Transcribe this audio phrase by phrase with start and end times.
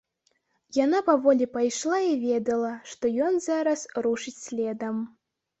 [0.77, 4.95] Яна паволі пайшла і ведала, што ён зараз рушыць следам.